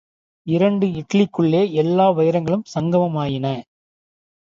[0.47, 3.45] இரண்டு இட்லிக்குள்ளே எல்லா வைரக்கற்களும் சங்கமமாயின.